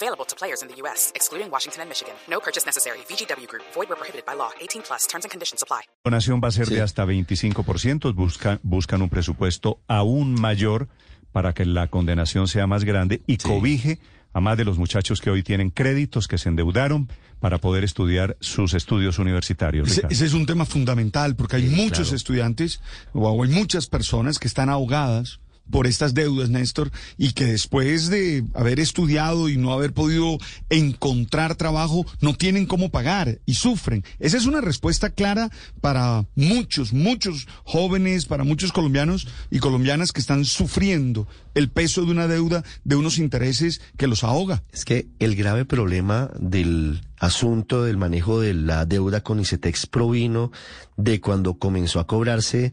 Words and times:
Available 0.00 0.24
to 0.26 0.36
players 0.36 0.62
in 0.62 0.68
the 0.68 0.76
U.S., 0.82 1.10
excluding 1.16 1.50
Washington 1.50 1.82
and 1.82 1.88
Michigan. 1.90 2.14
No 2.30 2.38
purchase 2.38 2.64
necessary. 2.64 2.98
VGW 3.08 3.48
Group. 3.48 3.64
Void 3.74 3.88
where 3.88 3.98
prohibited 3.98 4.24
by 4.24 4.34
law. 4.34 4.50
18 4.60 4.82
plus. 4.82 5.08
Terms 5.08 5.24
and 5.24 5.30
conditions 5.32 5.60
apply. 5.60 5.82
La 6.04 6.10
donación 6.10 6.40
va 6.40 6.48
a 6.48 6.52
ser 6.52 6.68
de 6.68 6.80
hasta 6.80 7.04
25%. 7.04 8.14
Buscan, 8.14 8.60
buscan 8.62 9.02
un 9.02 9.08
presupuesto 9.08 9.80
aún 9.88 10.40
mayor 10.40 10.86
para 11.32 11.52
que 11.52 11.64
la 11.64 11.88
condenación 11.88 12.46
sea 12.46 12.68
más 12.68 12.84
grande 12.84 13.22
y 13.26 13.38
cobije 13.38 13.98
a 14.32 14.40
más 14.40 14.56
de 14.56 14.64
los 14.64 14.78
muchachos 14.78 15.20
que 15.20 15.30
hoy 15.30 15.42
tienen 15.42 15.70
créditos, 15.70 16.28
que 16.28 16.38
se 16.38 16.48
endeudaron 16.48 17.08
para 17.40 17.58
poder 17.58 17.82
estudiar 17.82 18.36
sus 18.40 18.74
estudios 18.74 19.18
universitarios. 19.18 19.90
Ese, 19.90 20.06
ese 20.08 20.26
es 20.26 20.32
un 20.32 20.46
tema 20.46 20.64
fundamental 20.64 21.34
porque 21.34 21.56
hay 21.56 21.66
muchos 21.66 22.12
estudiantes 22.12 22.80
o 23.12 23.42
hay 23.42 23.50
muchas 23.50 23.88
personas 23.88 24.38
que 24.38 24.46
están 24.46 24.68
ahogadas 24.68 25.40
por 25.70 25.86
estas 25.86 26.14
deudas, 26.14 26.50
Néstor, 26.50 26.90
y 27.16 27.32
que 27.32 27.44
después 27.44 28.08
de 28.08 28.44
haber 28.54 28.80
estudiado 28.80 29.48
y 29.48 29.56
no 29.56 29.72
haber 29.72 29.92
podido 29.92 30.38
encontrar 30.70 31.56
trabajo, 31.56 32.06
no 32.20 32.34
tienen 32.34 32.66
cómo 32.66 32.90
pagar 32.90 33.40
y 33.46 33.54
sufren. 33.54 34.04
Esa 34.18 34.36
es 34.36 34.46
una 34.46 34.60
respuesta 34.60 35.10
clara 35.10 35.50
para 35.80 36.26
muchos, 36.34 36.92
muchos 36.92 37.46
jóvenes, 37.64 38.26
para 38.26 38.44
muchos 38.44 38.72
colombianos 38.72 39.28
y 39.50 39.58
colombianas 39.58 40.12
que 40.12 40.20
están 40.20 40.44
sufriendo 40.44 41.26
el 41.54 41.70
peso 41.70 42.04
de 42.04 42.12
una 42.12 42.28
deuda, 42.28 42.64
de 42.84 42.96
unos 42.96 43.18
intereses 43.18 43.80
que 43.96 44.06
los 44.06 44.24
ahoga. 44.24 44.62
Es 44.72 44.84
que 44.84 45.08
el 45.18 45.34
grave 45.34 45.64
problema 45.64 46.30
del 46.38 47.02
asunto 47.18 47.82
del 47.82 47.96
manejo 47.96 48.40
de 48.40 48.54
la 48.54 48.86
deuda 48.86 49.22
con 49.22 49.40
ICETEX 49.40 49.86
provino 49.86 50.52
de 50.96 51.20
cuando 51.20 51.54
comenzó 51.54 52.00
a 52.00 52.06
cobrarse 52.06 52.72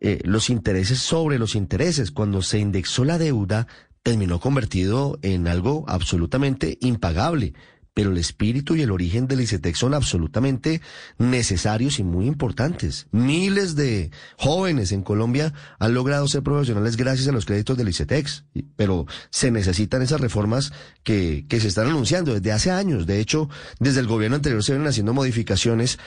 eh, 0.00 0.20
los 0.24 0.50
intereses 0.50 0.98
sobre 0.98 1.38
los 1.38 1.54
intereses. 1.54 2.10
Cuando 2.10 2.42
se 2.42 2.58
indexó 2.58 3.04
la 3.04 3.18
deuda, 3.18 3.66
terminó 4.02 4.40
convertido 4.40 5.18
en 5.22 5.46
algo 5.46 5.84
absolutamente 5.88 6.78
impagable. 6.80 7.54
Pero 7.92 8.12
el 8.12 8.18
espíritu 8.18 8.76
y 8.76 8.82
el 8.82 8.92
origen 8.92 9.26
del 9.26 9.40
ICETEX 9.40 9.78
son 9.78 9.94
absolutamente 9.94 10.80
necesarios 11.18 11.98
y 11.98 12.04
muy 12.04 12.26
importantes. 12.26 13.08
Miles 13.10 13.74
de 13.74 14.10
jóvenes 14.38 14.92
en 14.92 15.02
Colombia 15.02 15.52
han 15.80 15.92
logrado 15.92 16.28
ser 16.28 16.42
profesionales 16.42 16.96
gracias 16.96 17.28
a 17.28 17.32
los 17.32 17.44
créditos 17.44 17.76
del 17.76 17.88
ICETEX. 17.88 18.44
Pero 18.76 19.06
se 19.30 19.50
necesitan 19.50 20.02
esas 20.02 20.20
reformas 20.20 20.72
que, 21.02 21.44
que 21.48 21.60
se 21.60 21.68
están 21.68 21.88
anunciando 21.88 22.32
desde 22.32 22.52
hace 22.52 22.70
años. 22.70 23.06
De 23.06 23.20
hecho, 23.20 23.50
desde 23.80 24.00
el 24.00 24.06
gobierno 24.06 24.36
anterior 24.36 24.62
se 24.62 24.72
vienen 24.72 24.88
haciendo 24.88 25.12
modificaciones 25.12 25.98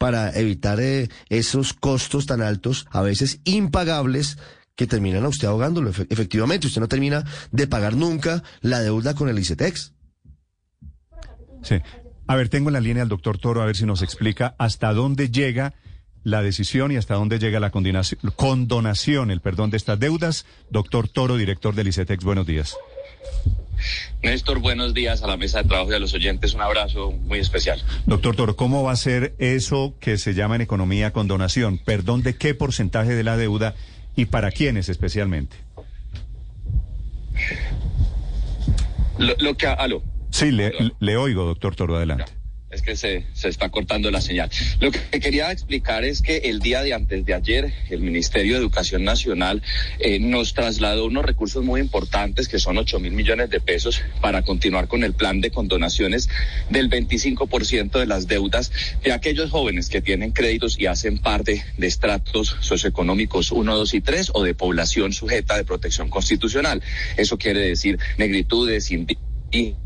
para 0.00 0.30
evitar 0.34 0.80
eh, 0.80 1.10
esos 1.28 1.74
costos 1.74 2.24
tan 2.24 2.40
altos, 2.40 2.86
a 2.90 3.02
veces 3.02 3.40
impagables, 3.44 4.38
que 4.74 4.86
terminan 4.86 5.26
a 5.26 5.28
usted 5.28 5.46
ahogándolo. 5.46 5.92
Efe- 5.92 6.06
efectivamente, 6.08 6.66
usted 6.66 6.80
no 6.80 6.88
termina 6.88 7.22
de 7.52 7.66
pagar 7.66 7.94
nunca 7.96 8.42
la 8.62 8.80
deuda 8.80 9.14
con 9.14 9.28
el 9.28 9.38
ICETEX. 9.38 9.92
Sí. 11.62 11.76
A 12.26 12.34
ver, 12.34 12.48
tengo 12.48 12.70
en 12.70 12.72
la 12.72 12.80
línea 12.80 13.02
al 13.02 13.10
doctor 13.10 13.36
Toro 13.36 13.60
a 13.60 13.66
ver 13.66 13.76
si 13.76 13.84
nos 13.84 14.00
explica 14.00 14.54
hasta 14.56 14.94
dónde 14.94 15.30
llega 15.30 15.74
la 16.22 16.40
decisión 16.40 16.92
y 16.92 16.96
hasta 16.96 17.14
dónde 17.16 17.38
llega 17.38 17.60
la 17.60 17.70
condonación, 17.70 18.20
condonación 18.36 19.30
el 19.30 19.42
perdón 19.42 19.68
de 19.68 19.76
estas 19.76 20.00
deudas. 20.00 20.46
Doctor 20.70 21.08
Toro, 21.08 21.36
director 21.36 21.74
del 21.74 21.88
ICETEX, 21.88 22.24
buenos 22.24 22.46
días. 22.46 22.74
Néstor, 24.22 24.58
buenos 24.58 24.94
días 24.94 25.22
a 25.22 25.26
la 25.26 25.36
mesa 25.36 25.62
de 25.62 25.68
trabajo 25.68 25.90
y 25.92 25.94
a 25.94 25.98
los 25.98 26.14
oyentes. 26.14 26.54
Un 26.54 26.62
abrazo 26.62 27.12
muy 27.12 27.38
especial. 27.38 27.82
Doctor 28.06 28.36
Toro, 28.36 28.56
¿cómo 28.56 28.82
va 28.82 28.92
a 28.92 28.96
ser 28.96 29.34
eso 29.38 29.94
que 30.00 30.18
se 30.18 30.34
llama 30.34 30.56
en 30.56 30.62
economía 30.62 31.12
condonación? 31.12 31.78
¿Perdón 31.78 32.22
de 32.22 32.36
qué 32.36 32.54
porcentaje 32.54 33.14
de 33.14 33.24
la 33.24 33.36
deuda 33.36 33.74
y 34.16 34.26
para 34.26 34.50
quiénes 34.50 34.88
especialmente? 34.88 35.56
Lo, 39.18 39.34
lo 39.38 39.56
que... 39.56 39.66
Aló. 39.66 40.02
Sí, 40.30 40.50
le, 40.50 40.72
le 40.98 41.16
oigo, 41.16 41.44
doctor 41.44 41.74
Toro, 41.74 41.96
adelante. 41.96 42.39
Es 42.70 42.82
que 42.82 42.94
se, 42.94 43.24
se 43.32 43.48
está 43.48 43.68
cortando 43.68 44.12
la 44.12 44.20
señal. 44.20 44.48
Lo 44.78 44.92
que 44.92 45.18
quería 45.18 45.50
explicar 45.50 46.04
es 46.04 46.22
que 46.22 46.36
el 46.36 46.60
día 46.60 46.82
de 46.82 46.94
antes 46.94 47.26
de 47.26 47.34
ayer, 47.34 47.74
el 47.88 48.00
Ministerio 48.00 48.54
de 48.54 48.60
Educación 48.60 49.02
Nacional 49.02 49.60
eh, 49.98 50.20
nos 50.20 50.54
trasladó 50.54 51.06
unos 51.06 51.24
recursos 51.24 51.64
muy 51.64 51.80
importantes, 51.80 52.46
que 52.46 52.60
son 52.60 52.78
8 52.78 53.00
mil 53.00 53.10
millones 53.10 53.50
de 53.50 53.60
pesos, 53.60 54.00
para 54.20 54.42
continuar 54.42 54.86
con 54.86 55.02
el 55.02 55.14
plan 55.14 55.40
de 55.40 55.50
condonaciones 55.50 56.28
del 56.68 56.88
25% 56.88 57.98
de 57.98 58.06
las 58.06 58.28
deudas 58.28 58.70
de 59.02 59.12
aquellos 59.12 59.50
jóvenes 59.50 59.88
que 59.88 60.00
tienen 60.00 60.30
créditos 60.30 60.78
y 60.78 60.86
hacen 60.86 61.18
parte 61.18 61.64
de 61.76 61.86
estratos 61.88 62.56
socioeconómicos 62.60 63.50
1, 63.50 63.76
2 63.76 63.94
y 63.94 64.00
3 64.00 64.30
o 64.34 64.44
de 64.44 64.54
población 64.54 65.12
sujeta 65.12 65.56
de 65.56 65.64
protección 65.64 66.08
constitucional. 66.08 66.80
Eso 67.16 67.36
quiere 67.36 67.62
decir 67.62 67.98
negritudes, 68.16 68.92
indígenas 68.92 69.30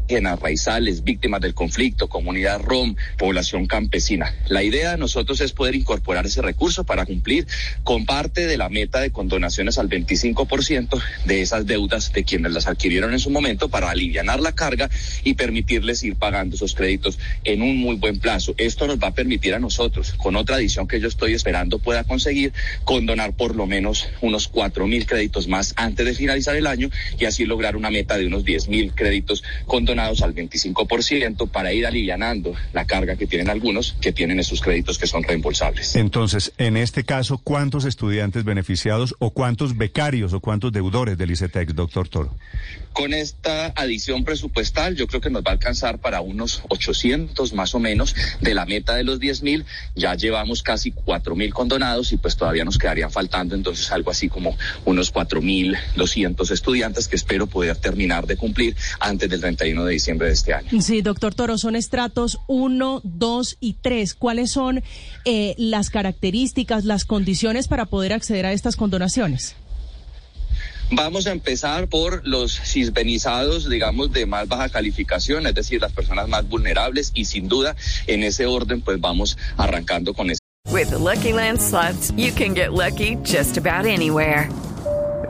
raizales, 0.09 1.03
víctimas 1.03 1.41
del 1.41 1.55
conflicto, 1.55 2.09
comunidad 2.09 2.61
rom, 2.61 2.97
población 3.19 3.67
campesina. 3.67 4.35
La 4.49 4.63
idea 4.63 4.93
de 4.93 4.99
nosotros 4.99 5.41
es 5.41 5.53
poder 5.53 5.75
incorporar 5.75 6.27
ese 6.27 6.43
recurso 6.43 6.85
para 6.85 7.07
cumplir 7.07 7.47
con 7.83 8.05
parte 8.05 8.47
de 8.47 8.57
la 8.57 8.69
meta 8.69 9.01
de 9.01 9.11
condonaciones 9.11 9.79
al 9.79 9.89
25% 9.89 11.03
de 11.25 11.41
esas 11.41 11.67
deudas 11.67 12.13
de 12.13 12.25
quienes 12.25 12.53
las 12.53 12.67
adquirieron 12.67 13.13
en 13.13 13.19
su 13.19 13.31
momento 13.31 13.69
para 13.69 13.91
aliviar 13.91 14.25
la 14.25 14.53
carga 14.53 14.91
y 15.23 15.35
permitirles 15.35 16.03
ir 16.03 16.17
pagando 16.17 16.57
esos 16.57 16.75
créditos 16.75 17.19
en 17.45 17.63
un 17.63 17.77
muy 17.77 17.97
buen 17.97 18.19
plazo. 18.19 18.55
Esto 18.57 18.87
nos 18.87 18.99
va 18.99 19.09
a 19.09 19.15
permitir 19.15 19.55
a 19.55 19.59
nosotros, 19.59 20.15
con 20.15 20.37
otra 20.37 20.57
adición 20.57 20.87
que 20.87 21.01
yo 21.01 21.09
estoy 21.09 21.35
esperando 21.35 21.79
pueda 21.79 22.05
conseguir, 22.05 22.53
condonar 22.85 23.35
por 23.35 23.55
lo 23.55 23.67
menos 23.67 24.09
unos 24.21 24.49
cuatro 24.49 24.87
mil 24.87 25.07
créditos 25.07 25.49
más 25.49 25.75
antes 25.77 26.07
de 26.07 26.15
finalizar 26.15 26.57
el 26.57 26.67
año 26.67 26.91
y 27.19 27.25
así 27.25 27.45
lograr 27.45 27.77
una 27.77 27.91
meta 27.91 28.17
de 28.17 28.27
unos 28.27 28.45
10 28.45 28.69
mil 28.69 28.95
créditos 28.95 29.43
condonados 29.67 29.94
al 29.99 30.35
25% 30.35 31.49
para 31.49 31.73
ir 31.73 31.87
alivianando 31.87 32.55
la 32.73 32.87
carga 32.87 33.17
que 33.17 33.27
tienen 33.27 33.49
algunos 33.49 33.97
que 34.01 34.13
tienen 34.13 34.41
esos 34.41 34.61
créditos 34.61 34.99
que 34.99 35.07
son 35.07 35.23
reembolsables. 35.23 35.97
Entonces, 35.97 36.53
en 36.59 36.77
este 36.77 37.05
caso, 37.05 37.39
¿cuántos 37.39 37.85
estudiantes 37.85 38.45
beneficiados 38.45 39.15
o 39.19 39.31
cuántos 39.31 39.77
becarios 39.77 40.33
o 40.33 40.41
cuántos 40.41 40.73
deudores 40.73 41.17
del 41.19 41.31
ICETEX, 41.31 41.75
doctor 41.75 42.09
Toro? 42.09 42.35
Con 42.93 43.13
esta 43.13 43.73
adición 43.75 44.25
presupuestal 44.25 44.95
yo 44.95 45.09
creo 45.09 45.21
que 45.21 45.31
nos 45.31 45.43
va 45.43 45.51
a 45.51 45.55
alcanzar 45.55 45.99
para 45.99 46.21
unos 46.21 46.63
800 46.69 47.53
más 47.53 47.75
o 47.75 47.81
menos 47.81 48.15
de 48.41 48.55
la 48.55 48.67
meta 48.67 48.95
de 48.95 49.03
los 49.03 49.19
10 49.19 49.43
mil. 49.43 49.65
Ya 49.97 50.15
llevamos 50.15 50.63
casi 50.63 50.93
4 50.93 51.35
mil 51.35 51.53
condonados 51.53 52.13
y 52.13 52.19
pues 52.19 52.37
todavía 52.37 52.65
nos 52.65 52.79
quedarían 52.79 53.11
faltando 53.11 53.57
entonces 53.57 53.91
algo 53.91 54.11
así 54.11 54.29
como 54.29 54.57
unos 54.85 55.11
4 55.11 55.43
mil 55.43 55.77
200 55.97 56.51
estudiantes 56.51 57.09
que 57.09 57.17
espero 57.17 57.47
poder 57.47 57.77
terminar 57.77 58.27
de 58.27 58.37
cumplir 58.37 58.77
antes 59.01 59.29
del 59.29 59.41
31 59.41 59.84
de 59.84 59.84
diciembre 59.93 60.29
de 60.29 60.35
este 60.35 60.55
año. 60.55 60.81
Sí, 60.81 61.03
doctor 61.03 61.35
Toro, 61.35 61.59
son 61.59 61.77
estratos 61.77 62.39
1, 62.49 63.01
2 63.05 63.57
y 63.61 63.75
3. 63.75 64.15
¿Cuáles 64.15 64.51
son 64.51 64.83
eh, 65.25 65.55
las 65.59 65.91
características, 65.91 66.85
las 66.85 67.05
condiciones 67.05 67.69
para 67.69 67.87
poder 67.87 68.13
acceder 68.13 68.47
a 68.47 68.53
estas 68.53 68.77
condonaciones? 68.77 69.57
Vamos 70.91 71.27
a 71.27 71.33
empezar 71.33 71.89
por 71.89 72.27
los 72.27 72.61
cisbenizados, 72.61 73.69
digamos, 73.69 74.13
de 74.13 74.27
más 74.27 74.49
baja 74.49 74.69
calificación, 74.69 75.47
es 75.47 75.55
decir, 75.55 75.81
las 75.81 75.93
personas 75.93 76.29
más 76.29 76.47
vulnerables 76.49 77.11
y 77.15 77.25
sin 77.25 77.49
duda 77.49 77.75
en 78.07 78.23
ese 78.23 78.47
orden 78.47 78.81
pues 78.81 79.01
vamos 79.01 79.39
arrancando 79.57 80.15
con 80.15 80.31
eso. 80.31 80.41
With 80.71 80.91
the 80.91 80.99
Lucky 80.99 81.33
Land 81.33 81.61
slots, 81.61 82.13
you 82.17 82.33
can 82.33 82.55
get 82.55 82.73
lucky 82.73 83.17
just 83.25 83.57
about 83.57 83.87
anywhere. 83.87 84.49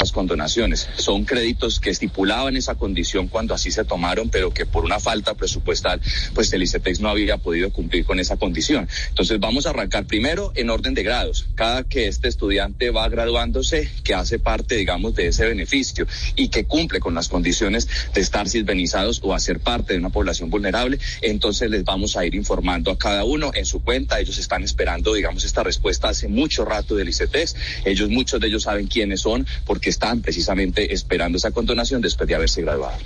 Las 0.00 0.12
condonaciones. 0.12 0.88
Son 0.94 1.24
créditos 1.24 1.80
que 1.80 1.90
estipulaban 1.90 2.56
esa 2.56 2.76
condición 2.76 3.26
cuando 3.26 3.52
así 3.52 3.72
se 3.72 3.84
tomaron, 3.84 4.30
pero 4.30 4.54
que 4.54 4.64
por 4.64 4.84
una 4.84 5.00
falta 5.00 5.34
presupuestal, 5.34 6.00
pues 6.34 6.52
el 6.52 6.62
ICETEX 6.62 7.00
no 7.00 7.08
había 7.08 7.36
podido 7.38 7.72
cumplir 7.72 8.04
con 8.04 8.20
esa 8.20 8.36
condición. 8.36 8.88
Entonces 9.08 9.40
vamos 9.40 9.66
a 9.66 9.70
arrancar 9.70 10.06
primero 10.06 10.52
en 10.54 10.70
orden 10.70 10.94
de 10.94 11.02
grados. 11.02 11.48
Cada 11.56 11.82
que 11.82 12.06
este 12.06 12.28
estudiante 12.28 12.90
va 12.90 13.08
graduándose, 13.08 13.90
que 14.04 14.14
hace 14.14 14.38
parte, 14.38 14.76
digamos, 14.76 15.16
de 15.16 15.26
ese 15.26 15.46
beneficio 15.46 16.06
y 16.36 16.46
que 16.46 16.62
cumple 16.62 17.00
con 17.00 17.16
las 17.16 17.28
condiciones 17.28 17.88
de 18.14 18.20
estar 18.20 18.48
silvenizados 18.48 19.18
o 19.24 19.34
hacer 19.34 19.58
parte 19.58 19.94
de 19.94 19.98
una 19.98 20.10
población 20.10 20.48
vulnerable, 20.48 21.00
entonces 21.22 21.70
les 21.70 21.82
vamos 21.82 22.16
a 22.16 22.24
ir 22.24 22.36
informando 22.36 22.92
a 22.92 22.98
cada 22.98 23.24
uno 23.24 23.50
en 23.52 23.66
su 23.66 23.82
cuenta. 23.82 24.20
Ellos 24.20 24.38
están 24.38 24.62
esperando, 24.62 25.14
digamos, 25.14 25.42
esta 25.42 25.64
respuesta 25.64 26.08
hace 26.08 26.28
mucho 26.28 26.64
rato 26.64 26.94
del 26.94 27.08
ICETEX. 27.08 27.56
Ellos, 27.84 28.08
muchos 28.10 28.40
de 28.40 28.46
ellos 28.46 28.62
saben 28.62 28.86
quiénes 28.86 29.22
son 29.22 29.44
porque 29.64 29.87
están 29.88 30.20
precisamente 30.20 30.92
esperando 30.92 31.38
esa 31.38 31.50
condonación 31.50 32.00
después 32.00 32.28
de 32.28 32.34
haberse 32.34 32.62
graduado. 32.62 32.96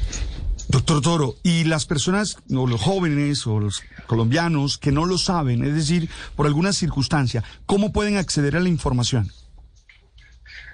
Doctor 0.68 1.02
Toro, 1.02 1.36
y 1.42 1.64
las 1.64 1.84
personas, 1.84 2.38
o 2.50 2.66
los 2.66 2.80
jóvenes, 2.80 3.46
o 3.46 3.60
los 3.60 3.82
colombianos 4.06 4.78
que 4.78 4.90
no 4.90 5.04
lo 5.04 5.18
saben, 5.18 5.64
es 5.64 5.74
decir, 5.74 6.08
por 6.34 6.46
alguna 6.46 6.72
circunstancia, 6.72 7.44
¿cómo 7.66 7.92
pueden 7.92 8.16
acceder 8.16 8.56
a 8.56 8.60
la 8.60 8.70
información? 8.70 9.30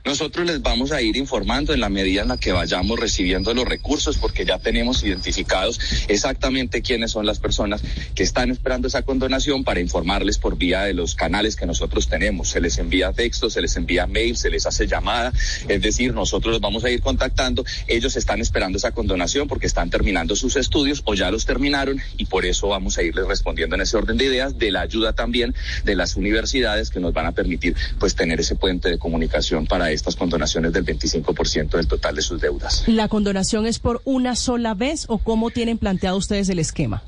Nosotros 0.09 0.47
les 0.47 0.63
vamos 0.63 0.91
a 0.91 1.03
ir 1.03 1.19
informando 1.19 1.75
en 1.75 1.81
la 1.81 1.91
medida 1.91 2.23
en 2.23 2.29
la 2.29 2.39
que 2.39 2.51
vayamos 2.51 2.99
recibiendo 2.99 3.53
los 3.53 3.69
recursos, 3.69 4.17
porque 4.17 4.47
ya 4.47 4.59
tenemos 4.59 5.05
identificados 5.05 5.79
exactamente 6.09 6.81
quiénes 6.81 7.11
son 7.11 7.27
las 7.27 7.41
personas 7.41 7.83
que 8.15 8.23
están 8.23 8.51
esperando 8.51 8.89
esa 8.89 9.03
condonación 9.03 9.65
para 9.65 9.81
informarles 9.81 10.39
por 10.39 10.57
vía 10.57 10.85
de 10.85 10.95
los 10.95 11.15
canales 11.15 11.57
que 11.57 11.67
nosotros 11.67 12.09
tenemos. 12.09 12.49
Se 12.49 12.63
les 12.63 12.79
envía 12.79 13.13
texto, 13.13 13.51
se 13.51 13.61
les 13.61 13.77
envía 13.77 14.07
mail, 14.07 14.39
se 14.39 14.49
les 14.49 14.65
hace 14.65 14.87
llamada, 14.87 15.31
es 15.69 15.83
decir, 15.83 16.15
nosotros 16.15 16.53
los 16.53 16.63
vamos 16.63 16.85
a 16.85 16.91
ir 16.91 17.03
contactando. 17.03 17.67
Ellos 17.87 18.17
están 18.17 18.41
esperando 18.41 18.79
esa 18.79 18.93
condonación 18.93 19.47
porque 19.47 19.67
están 19.67 19.91
terminando 19.91 20.37
sus 20.37 20.57
estudios 20.57 21.03
o 21.05 21.13
ya 21.13 21.31
los 21.31 21.45
terminaron 21.45 22.01
y 22.17 22.25
por 22.25 22.47
eso 22.47 22.69
vamos 22.69 22.97
a 22.97 23.03
irles 23.03 23.27
respondiendo 23.27 23.75
en 23.75 23.83
ese 23.83 23.99
orden 23.99 24.17
de 24.17 24.25
ideas, 24.25 24.59
de 24.59 24.71
la 24.71 24.81
ayuda 24.81 25.13
también 25.13 25.55
de 25.85 25.95
las 25.95 26.17
universidades 26.17 26.89
que 26.89 26.99
nos 26.99 27.13
van 27.13 27.27
a 27.27 27.33
permitir 27.33 27.77
pues 27.99 28.15
tener 28.15 28.41
ese 28.41 28.55
puente 28.55 28.89
de 28.89 28.97
comunicación 28.97 29.67
para 29.67 29.98
estas 29.99 30.17
condonaciones 30.17 30.73
del 30.73 30.85
25% 30.85 31.71
del 31.71 31.87
total 31.87 32.15
de 32.15 32.23
sus 32.23 32.41
deudas. 32.41 32.85
¿La 32.87 33.09
condonación 33.09 33.67
es 33.67 33.79
por 33.79 34.00
una 34.05 34.35
sola 34.37 34.75
vez 34.75 35.05
o 35.09 35.19
cómo 35.19 35.50
tienen 35.50 35.77
planteado 35.77 36.17
ustedes 36.17 36.49
el 36.49 36.59
esquema? 36.59 37.03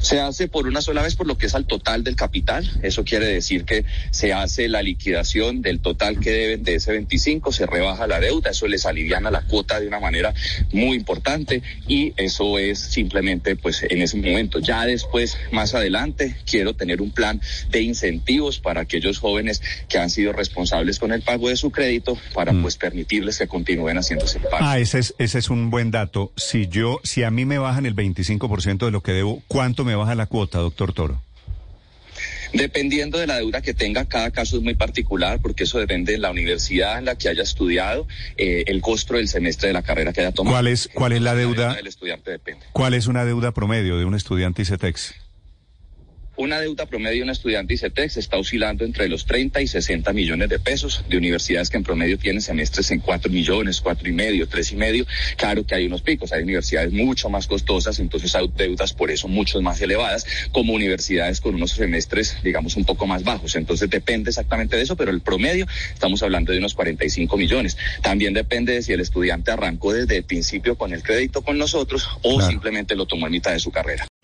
Se 0.00 0.20
hace 0.20 0.48
por 0.48 0.66
una 0.66 0.80
sola 0.82 1.02
vez 1.02 1.16
por 1.16 1.26
lo 1.26 1.38
que 1.38 1.46
es 1.46 1.54
al 1.54 1.66
total 1.66 2.04
del 2.04 2.16
capital. 2.16 2.68
Eso 2.82 3.04
quiere 3.04 3.26
decir 3.26 3.64
que 3.64 3.84
se 4.10 4.32
hace 4.32 4.68
la 4.68 4.82
liquidación 4.82 5.62
del 5.62 5.80
total 5.80 6.20
que 6.20 6.30
deben 6.30 6.62
de 6.62 6.76
ese 6.76 6.92
25, 6.92 7.52
se 7.52 7.66
rebaja 7.66 8.06
la 8.06 8.20
deuda, 8.20 8.50
eso 8.50 8.66
les 8.66 8.86
aliviana 8.86 9.30
la 9.30 9.42
cuota 9.42 9.80
de 9.80 9.88
una 9.88 10.00
manera 10.00 10.34
muy 10.72 10.96
importante 10.96 11.62
y 11.86 12.12
eso 12.16 12.58
es 12.58 12.78
simplemente 12.78 13.56
pues 13.56 13.82
en 13.82 14.02
ese 14.02 14.16
momento. 14.16 14.58
Ya 14.58 14.84
después, 14.84 15.36
más 15.52 15.74
adelante, 15.74 16.36
quiero 16.44 16.74
tener 16.74 17.00
un 17.00 17.10
plan 17.10 17.40
de 17.70 17.82
incentivos 17.82 18.58
para 18.58 18.82
aquellos 18.82 19.18
jóvenes 19.18 19.62
que 19.88 19.98
han 19.98 20.10
sido 20.10 20.32
responsables 20.32 20.98
con 20.98 21.12
el 21.12 21.22
pago 21.22 21.48
de 21.48 21.56
su 21.56 21.70
crédito 21.70 22.18
para 22.34 22.52
mm. 22.52 22.62
pues 22.62 22.76
permitirles 22.76 23.38
que 23.38 23.46
continúen 23.46 23.96
haciéndose 23.96 24.38
el 24.38 24.44
pago. 24.44 24.58
Ah, 24.60 24.78
ese 24.78 24.98
es, 24.98 25.14
ese 25.18 25.38
es 25.38 25.50
un 25.50 25.70
buen 25.70 25.90
dato. 25.90 26.32
Si 26.36 26.68
yo, 26.68 27.00
si 27.04 27.22
a 27.22 27.30
mí 27.30 27.44
me 27.44 27.58
bajan 27.58 27.86
el 27.86 27.94
25% 27.94 28.84
de 28.84 28.90
lo 28.90 29.02
que 29.02 29.12
debo, 29.12 29.42
¿cuánto 29.48 29.75
me 29.84 29.94
baja 29.94 30.14
la 30.14 30.26
cuota, 30.26 30.58
doctor 30.58 30.92
Toro? 30.92 31.22
Dependiendo 32.52 33.18
de 33.18 33.26
la 33.26 33.36
deuda 33.36 33.60
que 33.60 33.74
tenga, 33.74 34.06
cada 34.06 34.30
caso 34.30 34.56
es 34.56 34.62
muy 34.62 34.74
particular 34.74 35.40
porque 35.42 35.64
eso 35.64 35.78
depende 35.78 36.12
de 36.12 36.18
la 36.18 36.30
universidad 36.30 36.98
en 36.98 37.04
la 37.04 37.16
que 37.16 37.28
haya 37.28 37.42
estudiado, 37.42 38.06
eh, 38.36 38.64
el 38.66 38.80
costo 38.80 39.14
del 39.14 39.28
semestre 39.28 39.68
de 39.68 39.74
la 39.74 39.82
carrera 39.82 40.12
que 40.12 40.20
haya 40.20 40.32
tomado. 40.32 40.54
¿Cuál 40.54 40.68
es, 40.68 40.88
cuál 40.94 41.12
es 41.12 41.20
la 41.20 41.34
deuda? 41.34 41.74
del 41.74 41.86
estudiante 41.86 42.30
depende. 42.30 42.64
¿Cuál 42.72 42.94
es 42.94 43.06
una 43.06 43.24
deuda 43.24 43.52
promedio 43.52 43.98
de 43.98 44.04
un 44.04 44.14
estudiante 44.14 44.62
ICETEX? 44.62 45.14
Una 46.38 46.60
deuda 46.60 46.84
promedio 46.84 47.16
de 47.16 47.22
un 47.22 47.30
estudiante 47.30 47.72
ICETEX 47.72 48.18
está 48.18 48.36
oscilando 48.36 48.84
entre 48.84 49.08
los 49.08 49.24
30 49.24 49.62
y 49.62 49.66
60 49.66 50.12
millones 50.12 50.50
de 50.50 50.58
pesos 50.58 51.02
de 51.08 51.16
universidades 51.16 51.70
que 51.70 51.78
en 51.78 51.82
promedio 51.82 52.18
tienen 52.18 52.42
semestres 52.42 52.90
en 52.90 53.00
4 53.00 53.32
millones, 53.32 53.80
cuatro 53.80 54.06
y 54.06 54.12
medio, 54.12 54.46
tres 54.46 54.70
y 54.70 54.76
medio. 54.76 55.06
Claro 55.38 55.64
que 55.64 55.74
hay 55.74 55.86
unos 55.86 56.02
picos, 56.02 56.32
hay 56.32 56.42
universidades 56.42 56.92
mucho 56.92 57.30
más 57.30 57.46
costosas, 57.46 58.00
entonces 58.00 58.34
hay 58.34 58.50
deudas 58.54 58.92
por 58.92 59.10
eso 59.10 59.28
mucho 59.28 59.62
más 59.62 59.80
elevadas, 59.80 60.26
como 60.52 60.74
universidades 60.74 61.40
con 61.40 61.54
unos 61.54 61.70
semestres, 61.70 62.36
digamos, 62.44 62.76
un 62.76 62.84
poco 62.84 63.06
más 63.06 63.24
bajos. 63.24 63.56
Entonces 63.56 63.88
depende 63.88 64.28
exactamente 64.28 64.76
de 64.76 64.82
eso, 64.82 64.94
pero 64.94 65.12
el 65.12 65.22
promedio 65.22 65.66
estamos 65.94 66.22
hablando 66.22 66.52
de 66.52 66.58
unos 66.58 66.74
45 66.74 67.34
millones. 67.38 67.78
También 68.02 68.34
depende 68.34 68.74
de 68.74 68.82
si 68.82 68.92
el 68.92 69.00
estudiante 69.00 69.52
arrancó 69.52 69.94
desde 69.94 70.18
el 70.18 70.24
principio 70.24 70.76
con 70.76 70.92
el 70.92 71.02
crédito 71.02 71.40
con 71.40 71.56
nosotros 71.56 72.10
o 72.20 72.42
simplemente 72.42 72.94
lo 72.94 73.06
tomó 73.06 73.24
en 73.24 73.32
mitad 73.32 73.52
de 73.52 73.58
su 73.58 73.70
carrera. 73.70 74.06